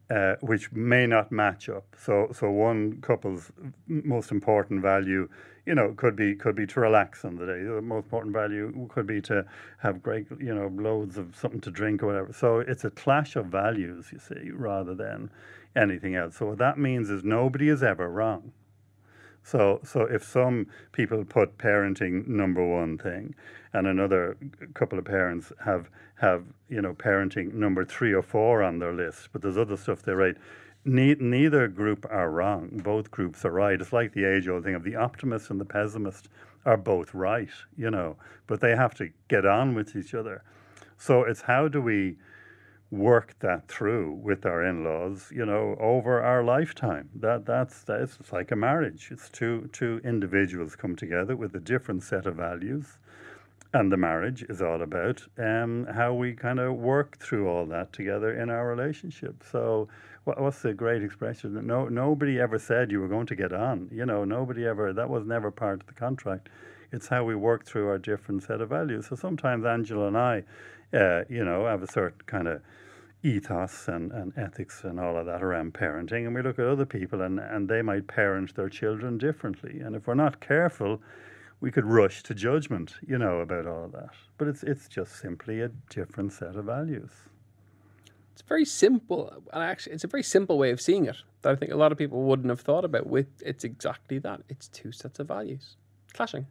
[0.09, 1.85] Uh, which may not match up.
[1.99, 3.51] So, so one couple's
[3.89, 5.29] most important value,
[5.65, 7.65] you know, could be could be to relax on the day.
[7.65, 9.45] The most important value could be to
[9.79, 12.33] have great, you know, loads of something to drink or whatever.
[12.33, 15.29] So it's a clash of values, you see, rather than
[15.75, 16.37] anything else.
[16.37, 18.53] So what that means is nobody is ever wrong.
[19.47, 23.37] So, so if some people put parenting number one thing,
[23.73, 24.37] and another
[24.75, 29.29] couple of parents have have you know parenting number three or four on their list,
[29.33, 30.37] but there's other stuff they write.
[30.85, 32.81] Ne- neither group are wrong.
[32.83, 33.81] Both groups are right.
[33.81, 36.29] It's like the age-old thing of the optimist and the pessimist
[36.65, 38.17] are both right, you know,
[38.49, 40.43] but they have to get on with each other.
[40.99, 42.17] So it's how do we
[42.91, 47.09] work that through with our in-laws, you know, over our lifetime.
[47.15, 49.09] That that's that's it's like a marriage.
[49.11, 52.99] It's two two individuals come together with a different set of values,
[53.75, 57.93] and the marriage is all about um, how we kind of work through all that
[57.93, 59.43] together in our relationship.
[59.51, 59.89] So,
[60.25, 61.67] what, what's the great expression?
[61.67, 63.89] No, nobody ever said you were going to get on.
[63.91, 64.93] You know, nobody ever.
[64.93, 66.49] That was never part of the contract.
[66.93, 69.07] It's how we work through our different set of values.
[69.09, 70.45] So sometimes Angela and I,
[70.93, 72.63] uh, you know, have a certain kind of
[73.23, 76.27] ethos and, and ethics and all of that around parenting.
[76.27, 79.81] And we look at other people and, and they might parent their children differently.
[79.81, 81.01] And if we're not careful,
[81.61, 84.11] we could rush to judgment, you know, about all of that.
[84.39, 87.11] But it's it's just simply a different set of values.
[88.33, 91.57] It's very simple, and actually, it's a very simple way of seeing it that I
[91.57, 93.07] think a lot of people wouldn't have thought about.
[93.07, 94.43] With it's exactly that.
[94.49, 95.77] It's two sets of values
[96.13, 96.47] clashing.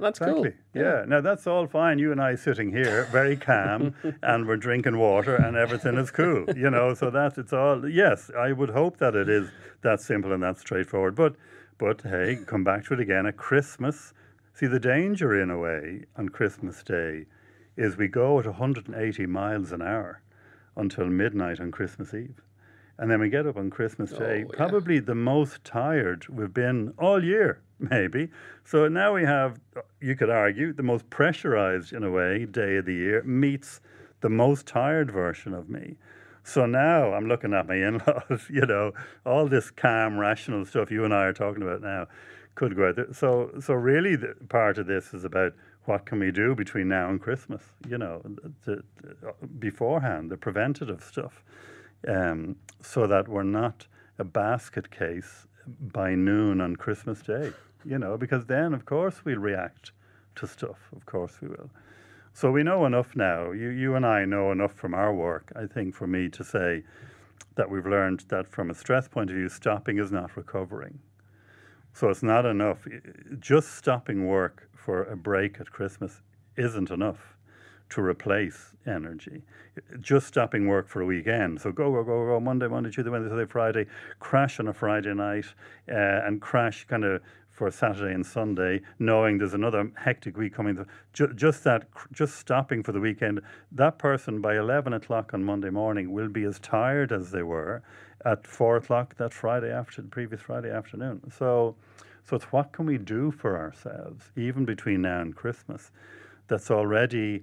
[0.00, 0.50] That's Exactly.
[0.50, 0.82] cool.
[0.82, 1.04] Yeah.
[1.06, 1.98] Now that's all fine.
[1.98, 6.44] You and I sitting here, very calm, and we're drinking water, and everything is cool.
[6.56, 7.88] You know, so that it's all.
[7.88, 9.50] Yes, I would hope that it is
[9.82, 11.14] that simple and that straightforward.
[11.16, 11.34] But,
[11.78, 13.26] but hey, come back to it again.
[13.26, 14.12] At Christmas,
[14.54, 17.26] see the danger in a way on Christmas Day,
[17.76, 20.22] is we go at 180 miles an hour
[20.76, 22.40] until midnight on Christmas Eve.
[22.98, 24.56] And then we get up on Christmas oh, Day, Oh, yeah.
[24.56, 28.28] probably the most tired we've been all year, maybe.
[28.64, 29.60] So now we have,
[30.00, 33.80] you could argue, the most pressurized, in a way, day of the year meets
[34.20, 35.96] the most tired version of me.
[36.42, 38.92] So now I'm looking at my in laws, you know,
[39.24, 42.06] all this calm, rational stuff you and I are talking about now
[42.54, 43.12] could go out there.
[43.12, 45.52] So, so really, the part of this is about
[45.84, 48.20] what can we do between now and Christmas, you know,
[48.64, 51.44] the, the, beforehand, the preventative stuff
[52.06, 53.86] um, so that we're not
[54.18, 55.46] a basket case
[55.80, 57.52] by noon on Christmas Day,
[57.84, 59.92] you know, because then, of course, we'll react
[60.36, 60.78] to stuff.
[60.94, 61.70] Of course, we will.
[62.32, 63.50] So we know enough now.
[63.50, 66.84] You, you and I know enough from our work, I think, for me to say
[67.56, 71.00] that we've learned that from a stress point of view, stopping is not recovering.
[71.92, 72.86] So it's not enough.
[73.40, 76.22] Just stopping work for a break at Christmas
[76.56, 77.36] isn't enough
[77.90, 79.42] to replace energy.
[80.00, 81.60] Just stopping work for a weekend.
[81.60, 83.86] So go, go, go, go, Monday, Monday, Tuesday, Wednesday, Thursday, Friday,
[84.20, 85.46] crash on a Friday night,
[85.88, 87.22] uh, and crash kind of
[87.58, 90.86] for Saturday and Sunday, knowing there's another hectic week coming.
[91.12, 93.40] Just, that, just stopping for the weekend,
[93.72, 97.82] that person by 11 o'clock on Monday morning will be as tired as they were
[98.24, 101.32] at 4 o'clock that Friday after the previous Friday afternoon.
[101.36, 101.74] So,
[102.24, 105.90] so it's what can we do for ourselves, even between now and Christmas,
[106.46, 107.42] that's already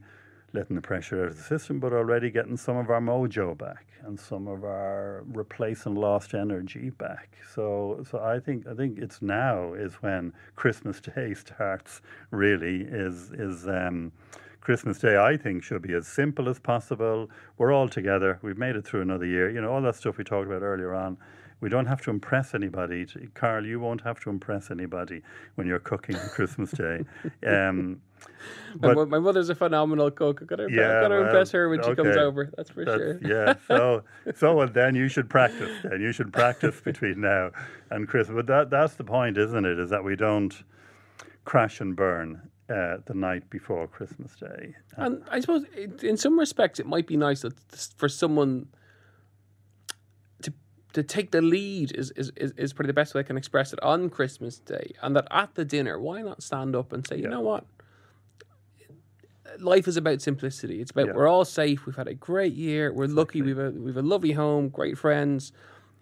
[0.53, 3.85] letting the pressure out of the system, but already getting some of our mojo back
[4.05, 7.37] and some of our replacing lost energy back.
[7.53, 12.01] So, so I think I think it's now is when Christmas Day starts.
[12.31, 13.67] Really, is is.
[13.67, 14.11] Um,
[14.61, 17.29] Christmas Day, I think, should be as simple as possible.
[17.59, 18.39] We're all together.
[18.41, 19.47] We've made it through another year.
[19.51, 21.17] You know, all that stuff we talked about earlier on.
[21.61, 23.05] We don't have to impress anybody.
[23.35, 25.21] Karl, you won't have to impress anybody
[25.53, 27.03] when you're cooking on Christmas Day.
[27.47, 28.01] Um,
[28.75, 30.39] but, my, my, mother's a phenomenal cook.
[30.41, 32.51] I've got to, yeah, got to well, impress her when she comes over.
[32.57, 33.19] That's for that's, sure.
[33.23, 33.55] yeah.
[33.67, 34.03] So,
[34.35, 35.71] so then you should practice.
[35.83, 37.51] Then you should practice between now
[37.89, 38.35] and Christmas.
[38.35, 39.79] But that, that's the point, isn't it?
[39.79, 40.53] Is that we don't
[41.45, 44.75] crash and burn uh, the night before Christmas Day.
[44.97, 45.65] And I suppose,
[46.01, 47.53] in some respects, it might be nice that
[47.97, 48.67] for someone
[50.41, 50.51] to
[50.93, 53.71] to take the lead is, is, is, is probably the best way I can express
[53.71, 57.17] it on Christmas Day, and that at the dinner, why not stand up and say,
[57.17, 57.23] yeah.
[57.23, 57.65] you know what,
[59.59, 60.81] life is about simplicity.
[60.81, 61.13] It's about yeah.
[61.13, 61.85] we're all safe.
[61.85, 62.91] We've had a great year.
[62.93, 63.41] We're lucky.
[63.41, 65.51] We've a we've a lovely home, great friends.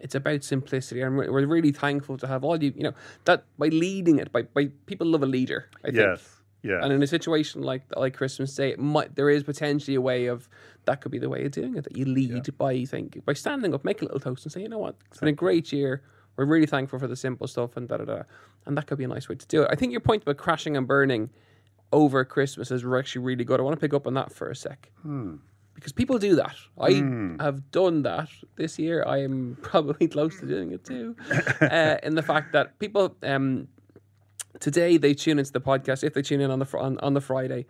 [0.00, 2.72] It's about simplicity, and we're, we're really thankful to have all you.
[2.76, 5.68] You know that by leading it, by by people love a leader.
[5.82, 5.98] I think.
[5.98, 6.40] Yes.
[6.62, 6.82] Yeah.
[6.82, 10.26] And in a situation like like Christmas Day, it might there is potentially a way
[10.26, 10.48] of
[10.86, 11.84] that could be the way of doing it.
[11.84, 12.54] That you lead yeah.
[12.56, 14.96] by you think by standing up, make a little toast, and say, you know what,
[15.10, 16.02] it's been a great year.
[16.36, 18.22] We're really thankful for the simple stuff and da da da.
[18.66, 19.68] And that could be a nice way to do it.
[19.70, 21.30] I think your point about crashing and burning
[21.94, 23.60] over Christmas is actually really good.
[23.60, 24.90] I want to pick up on that for a sec.
[25.02, 25.36] Hmm.
[25.74, 26.56] Because people do that.
[26.78, 27.38] I hmm.
[27.40, 29.04] have done that this year.
[29.06, 31.16] I am probably close to doing it too.
[31.60, 33.68] uh, in the fact that people um,
[34.60, 36.04] today they tune into the podcast.
[36.04, 37.66] If they tune in on the on, on the Friday,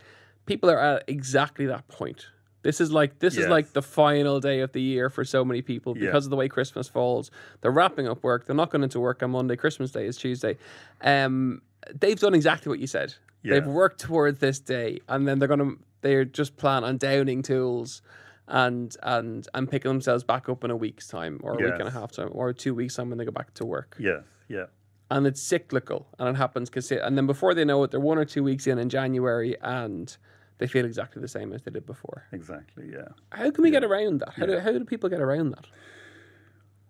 [0.47, 2.27] people are at exactly that point.
[2.63, 3.45] This is like this yes.
[3.45, 6.27] is like the final day of the year for so many people because yeah.
[6.27, 7.31] of the way Christmas falls.
[7.61, 8.47] They're wrapping up work.
[8.47, 9.57] They're not going into work on Monday.
[9.57, 10.57] Christmas Day is Tuesday.
[11.03, 11.61] Um,
[11.95, 13.15] they've done exactly what you said.
[13.45, 13.55] Yeah.
[13.55, 18.03] They've worked towards this day, and then they're gonna they're just plan on downing tools
[18.49, 21.73] and and and picking themselves back up in a week's time or a yes.
[21.73, 23.97] week and a half time or two weeks time when they go back to work.
[23.99, 24.67] Yes, yeah.
[25.11, 28.19] And it's cyclical, and it happens because and then before they know it, they're one
[28.19, 30.17] or two weeks in in January, and
[30.59, 32.25] they feel exactly the same as they did before.
[32.33, 33.09] Exactly, yeah.
[33.31, 33.81] How can we yeah.
[33.81, 34.31] get around that?
[34.31, 34.55] How, yeah.
[34.55, 35.67] do, how do people get around that?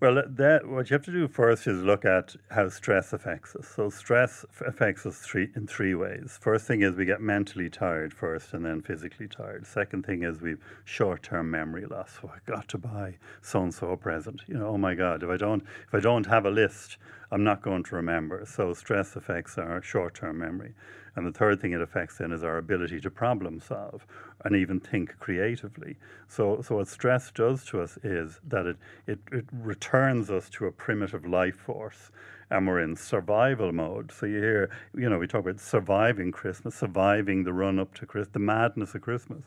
[0.04, 3.66] Well, that what you have to do first is look at how stress affects us.
[3.74, 6.38] So stress affects us three in three ways.
[6.42, 9.66] First thing is we get mentally tired first, and then physically tired.
[9.66, 12.18] Second thing is we've short-term memory loss.
[12.18, 14.42] Oh, so I've got to buy so and so a present.
[14.46, 16.98] You know, oh my God, if I don't if I don't have a list,
[17.30, 18.44] I'm not going to remember.
[18.44, 20.74] So stress affects our short-term memory.
[21.16, 24.06] And the third thing it affects then is our ability to problem solve
[24.44, 25.96] and even think creatively.
[26.28, 28.76] So, so what stress does to us is that it,
[29.06, 32.10] it, it returns us to a primitive life force
[32.50, 34.12] and we're in survival mode.
[34.12, 38.06] So you hear, you know, we talk about surviving Christmas, surviving the run up to
[38.06, 39.44] Christmas, the madness of Christmas.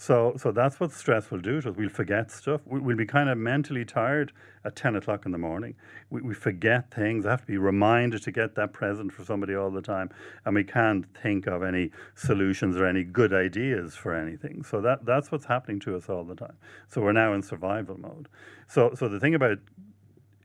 [0.00, 1.76] So, so that's what stress will do to us.
[1.76, 2.62] We'll forget stuff.
[2.64, 4.32] We'll be kind of mentally tired
[4.64, 5.74] at 10 o'clock in the morning.
[6.08, 7.26] We, we forget things.
[7.26, 10.08] I have to be reminded to get that present for somebody all the time.
[10.46, 14.62] And we can't think of any solutions or any good ideas for anything.
[14.62, 16.56] So that, that's what's happening to us all the time.
[16.88, 18.30] So we're now in survival mode.
[18.68, 19.58] So, so the thing about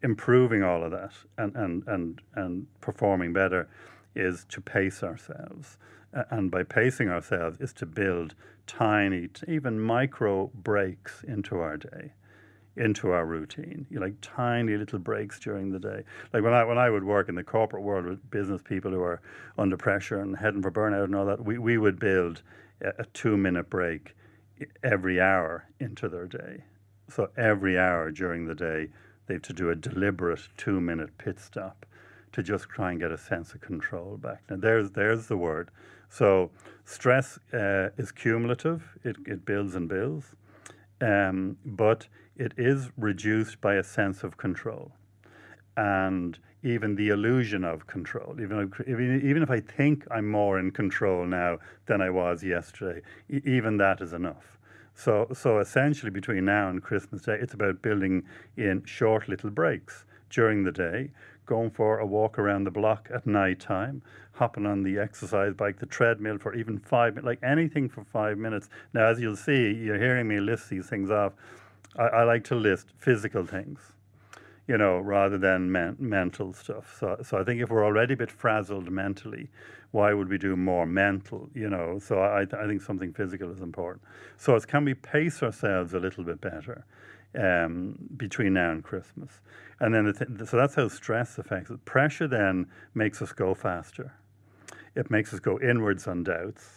[0.03, 3.69] improving all of that and, and, and, and performing better
[4.15, 5.77] is to pace ourselves.
[6.15, 8.35] And by pacing ourselves is to build
[8.67, 12.13] tiny, even micro breaks into our day,
[12.77, 13.85] into our routine.
[13.89, 16.03] You like tiny little breaks during the day.
[16.31, 19.01] Like when I when I would work in the corporate world with business people who
[19.01, 19.21] are
[19.57, 22.41] under pressure and heading for burnout and all that, we, we would build
[22.81, 24.15] a, a two minute break
[24.83, 26.63] every hour into their day.
[27.09, 28.87] So every hour during the day,
[29.27, 31.85] they have to do a deliberate two minute pit stop
[32.31, 34.43] to just try and get a sense of control back.
[34.49, 35.71] Now there's there's the word.
[36.09, 36.51] So
[36.85, 40.33] stress uh, is cumulative, it, it builds and builds,
[41.01, 44.91] um, but it is reduced by a sense of control.
[45.77, 48.35] And even the illusion of control.
[48.41, 53.01] Even if, even if I think I'm more in control now than I was yesterday,
[53.29, 54.57] even that is enough.
[54.95, 58.23] So so essentially, between now and Christmas Day, it's about building
[58.57, 61.11] in short little breaks during the day,
[61.45, 64.01] going for a walk around the block at night time,
[64.33, 68.37] hopping on the exercise bike, the treadmill for even five minutes, like anything for five
[68.37, 68.69] minutes.
[68.93, 71.33] Now, as you'll see, you're hearing me list these things off.
[71.97, 73.79] I, I like to list physical things
[74.67, 76.97] you know, rather than men- mental stuff.
[76.99, 79.49] So, so I think if we're already a bit frazzled mentally,
[79.91, 81.49] why would we do more mental?
[81.53, 84.03] You know, so I, I think something physical is important.
[84.37, 86.83] So it's can we pace ourselves a little bit better
[87.37, 89.39] um, between now and Christmas,
[89.79, 91.83] and then the th- so that's how stress affects it.
[91.85, 94.13] Pressure then makes us go faster.
[94.95, 96.74] It makes us go inwards on doubts.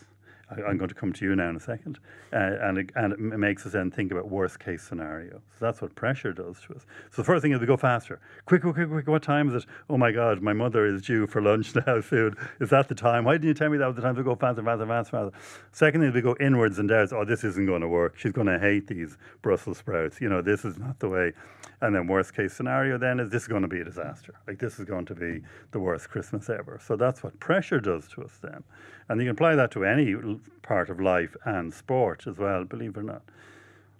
[0.50, 1.98] I, I'm going to come to you now in a second,
[2.32, 5.40] uh, and it, and it makes us then think about worst case scenario.
[5.58, 6.86] So that's what pressure does to us.
[7.10, 8.20] So the first thing is we go faster.
[8.46, 9.08] Quick, quick, quick, quick.
[9.08, 9.68] What time is it?
[9.90, 12.00] Oh my God, my mother is due for lunch now.
[12.00, 12.36] soon.
[12.60, 13.24] is that the time?
[13.24, 15.38] Why didn't you tell me that was the time to go faster, faster, faster, faster?
[15.72, 17.12] Second thing is we go inwards and doubts.
[17.12, 18.18] Oh, this isn't going to work.
[18.18, 20.20] She's going to hate these Brussels sprouts.
[20.20, 21.32] You know, this is not the way.
[21.80, 24.34] And then worst case scenario then is this is going to be a disaster.
[24.46, 26.80] Like this is going to be the worst Christmas ever.
[26.84, 28.64] So that's what pressure does to us then.
[29.08, 30.14] And you can apply that to any
[30.62, 33.22] part of life and sport as well, believe it or not.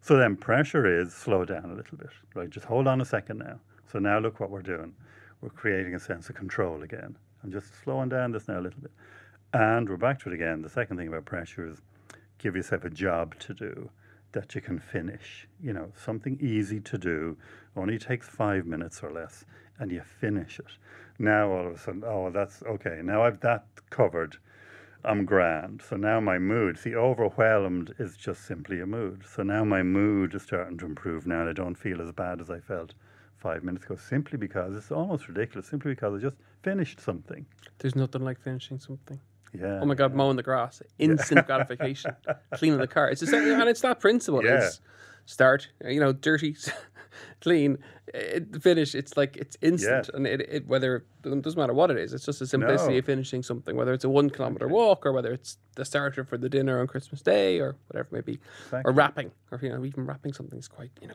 [0.01, 2.49] So then pressure is slow down a little bit, right?
[2.49, 3.59] Just hold on a second now.
[3.91, 4.95] So now look what we're doing.
[5.41, 7.17] We're creating a sense of control again.
[7.43, 8.93] I'm just slowing down this now a little bit.
[9.53, 10.63] And we're back to it again.
[10.63, 11.81] The second thing about pressure is
[12.39, 13.91] give yourself a job to do
[14.33, 15.49] that you can finish.
[15.63, 17.37] You know, something easy to do,
[17.77, 19.45] only takes five minutes or less,
[19.79, 20.67] and you finish it.
[21.19, 23.01] Now all of a sudden, oh, that's okay.
[23.03, 24.37] Now I've that covered.
[25.05, 25.83] I'm grand.
[25.89, 29.23] So now my mood, see, overwhelmed is just simply a mood.
[29.27, 32.41] So now my mood is starting to improve now, and I don't feel as bad
[32.41, 32.95] as I felt
[33.37, 37.47] five minutes ago, simply because it's almost ridiculous, simply because I just finished something.
[37.79, 39.21] There's nothing like finishing something.
[39.53, 39.81] Yeah.
[39.83, 42.15] Oh my God, mowing the grass, instant gratification.
[42.55, 43.09] Cleaning the car.
[43.11, 44.45] It's just, and it's that principle.
[44.45, 44.65] Yeah.
[44.67, 44.81] It's
[45.27, 46.57] start, you know, dirty,
[47.41, 47.79] clean,
[48.15, 48.95] it, finish.
[48.95, 50.17] It's like it's instant, Yeah.
[50.17, 52.13] and it, it whether it doesn't matter what it is.
[52.13, 52.99] It's just the simplicity No.
[52.99, 56.37] of finishing something, whether it's a one kilometer walk or whether it's the starter for
[56.39, 58.91] the dinner on Christmas Day or whatever it may be, Exactly.
[58.91, 61.15] or wrapping, or you know, even wrapping something is quite you know.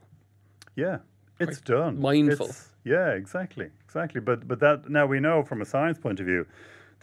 [0.76, 0.98] Yeah,
[1.40, 2.00] it's done.
[2.00, 2.48] mindful.
[2.48, 4.20] It's- yeah, exactly, exactly.
[4.22, 6.46] But but that now we know from a science point of view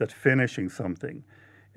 [0.00, 1.22] that finishing something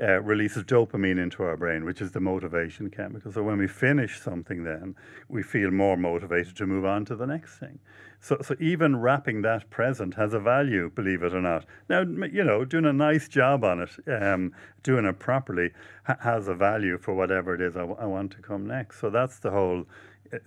[0.01, 3.31] uh, releases dopamine into our brain, which is the motivation chemical.
[3.31, 4.95] So when we finish something, then
[5.29, 7.77] we feel more motivated to move on to the next thing.
[8.19, 11.65] So so even wrapping that present has a value, believe it or not.
[11.89, 15.71] Now you know doing a nice job on it, um, doing it properly,
[16.05, 19.01] ha- has a value for whatever it is I, w- I want to come next.
[19.01, 19.85] So that's the whole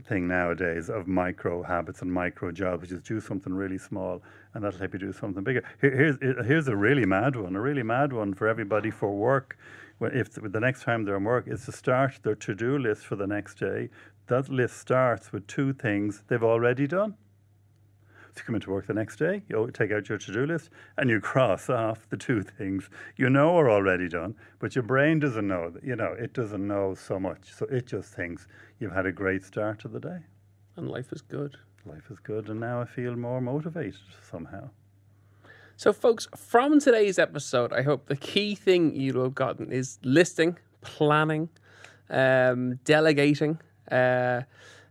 [0.05, 4.23] thing nowadays of micro habits and micro jobs, which is do something really small
[4.55, 5.63] and that'll help you do something bigger.
[5.81, 9.57] Here, here's here's a really mad one, a really mad one for everybody for work.
[10.01, 13.17] If the next time they're in work is to start their to do list for
[13.17, 13.89] the next day,
[14.27, 17.15] that list starts with two things they've already done.
[18.37, 21.21] You come into work the next day, you take out your to-do list, and you
[21.21, 25.73] cross off the two things you know are already done, but your brain doesn't know.
[25.83, 28.47] You know, it doesn't know so much, so it just thinks
[28.79, 30.19] you've had a great start to the day.
[30.77, 31.57] And life is good.
[31.87, 34.71] Life is good, and now I feel more motivated somehow.
[35.77, 40.59] So, folks, from today's episode, I hope the key thing you'll have gotten is listing,
[40.81, 41.49] planning,
[42.11, 44.43] um, delegating uh,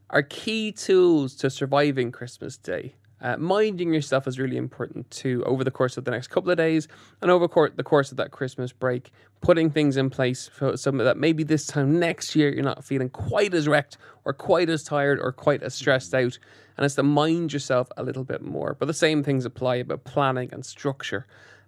[0.09, 2.95] are key tools to surviving Christmas Day.
[3.25, 6.57] Uh, minding yourself is really important too over the course of the next couple of
[6.57, 6.87] days
[7.23, 9.09] and over cour- the course of that Christmas break.
[9.41, 13.09] Putting things in place for so that maybe this time next year you're not feeling
[13.09, 16.37] quite as wrecked or quite as tired or quite as stressed out.
[16.77, 18.75] And it's to mind yourself a little bit more.
[18.77, 21.25] But the same things apply about planning and structure.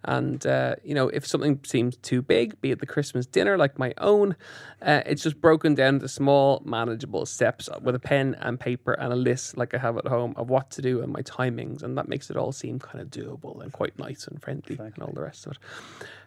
[0.08, 3.78] And, uh, you know, if something seems too big, be it the Christmas dinner like
[3.78, 4.38] my own,
[4.82, 9.12] uh, it's just broken down into small, manageable steps with a pen and paper and
[9.12, 11.84] a list like I have at home of what to do and my timings.
[11.84, 15.04] And that makes it all seem kind of doable and quite nice and friendly and
[15.04, 15.58] all the rest of it.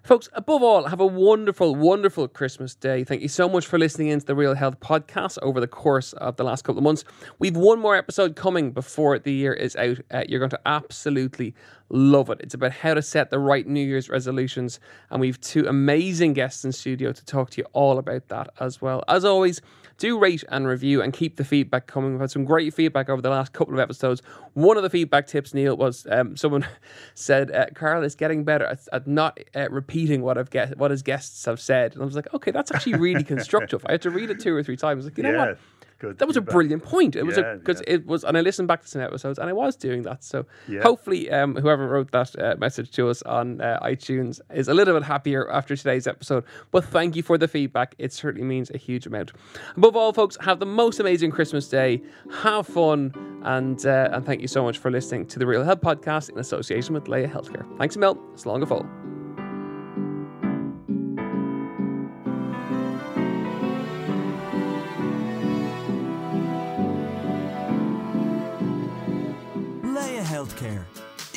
[0.02, 3.04] Folks, above all, have a wonderful, wonderful Christmas day.
[3.04, 6.36] Thank you so much for listening into the Real Health podcast over the course of
[6.36, 7.04] the last couple of months.
[7.38, 9.98] We've one more episode coming before the year is out.
[10.10, 11.54] Uh, you're going to absolutely
[11.90, 12.40] love it.
[12.40, 16.64] It's about how to set the right New Year's resolutions, and we've two amazing guests
[16.64, 19.02] in studio to talk to you all about that as well.
[19.08, 19.60] As always,
[19.98, 22.12] do rate and review and keep the feedback coming.
[22.12, 24.22] We've had some great feedback over the last couple of episodes.
[24.54, 26.66] One of the feedback tips, Neil, was um, someone
[27.14, 30.90] said, uh, Karl is getting better at, at not uh, repeating what I've get, what
[30.90, 31.92] his guests have said.
[31.94, 33.84] And I was like, okay, that's actually really constructive.
[33.86, 35.04] I had to read it two or three times.
[35.04, 35.46] Like, you know Yeah.
[35.50, 35.58] what?
[36.00, 36.18] Good.
[36.18, 36.52] That was a back.
[36.54, 37.14] brilliant point.
[37.14, 37.94] It was Yeah, because yeah.
[37.94, 40.24] it was, and I listened back to some episodes, and I was doing that.
[40.24, 40.80] So Yeah.
[40.82, 44.94] hopefully, um, whoever wrote that uh, message to us on uh, iTunes is a little
[44.94, 46.44] bit happier after today's episode.
[46.70, 49.32] But thank you for the feedback; it certainly means a huge amount.
[49.76, 52.02] Above all, folks, have the most amazing Christmas day.
[52.42, 53.12] Have fun,
[53.44, 56.38] and uh, and thank you so much for listening to the Real Health Podcast in
[56.38, 57.66] association with Laya Healthcare.
[57.78, 58.14] Thanks, Mel.
[58.36, 59.29] Slán go fóill.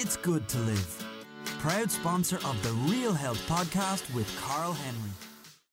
[0.04, 1.06] It's good to live.
[1.60, 5.23] Proud sponsor of the Real Health podcast with Karl Henry.